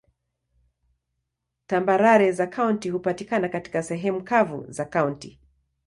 [1.67, 5.39] Tambarare za kaunti hupatikana katika sehemu kavu za kaunti.